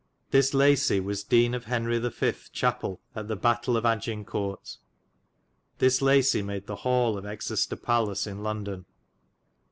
This 0.31 0.55
Lacey 0.55 0.99
was 0.99 1.23
dene 1.23 1.53
of 1.53 1.65
Henry 1.65 1.99
the 1.99 2.09
5. 2.09 2.49
chapell 2.51 2.97
at 3.15 3.27
the 3.27 3.37
battayle 3.37 3.77
of 3.77 3.83
Agincorte. 3.85 4.77
This 5.77 6.01
Lacey 6.01 6.41
made 6.41 6.65
the 6.65 6.77
haule 6.77 7.19
of 7.19 7.23
Excester 7.25 7.79
Place 7.79 8.25
in 8.25 8.41
London. 8.41 8.85